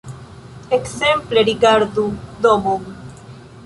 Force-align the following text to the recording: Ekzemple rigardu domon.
Ekzemple 0.77 1.45
rigardu 1.51 2.09
domon. 2.49 2.93